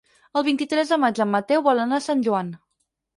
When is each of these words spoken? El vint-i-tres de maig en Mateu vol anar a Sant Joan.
El 0.39 0.43
vint-i-tres 0.45 0.93
de 0.93 0.97
maig 1.03 1.21
en 1.25 1.29
Mateu 1.33 1.61
vol 1.67 1.81
anar 1.83 1.99
a 1.99 2.05
Sant 2.07 2.25
Joan. 2.29 2.51